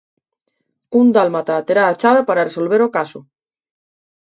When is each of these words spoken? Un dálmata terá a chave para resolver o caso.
Un 0.99 1.05
dálmata 1.17 1.65
terá 1.67 1.83
a 1.87 1.97
chave 2.01 2.21
para 2.29 2.45
resolver 2.49 2.81
o 2.87 2.93
caso. 2.97 3.19